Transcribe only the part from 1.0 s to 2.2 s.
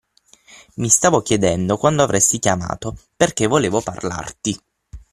chiedendo quando